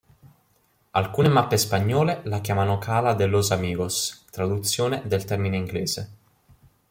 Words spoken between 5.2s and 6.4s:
termine inglese.